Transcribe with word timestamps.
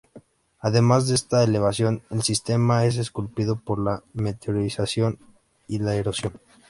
Además 0.61 1.07
de 1.07 1.13
esta 1.13 1.43
elevación, 1.43 2.01
el 2.09 2.23
sistema 2.23 2.85
es 2.85 2.97
esculpido 2.97 3.57
por 3.59 3.77
la 3.77 4.01
meteorización 4.15 5.19
y 5.67 5.77
la 5.77 5.93
erosión. 5.93 6.33